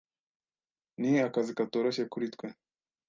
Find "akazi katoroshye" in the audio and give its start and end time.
1.27-2.03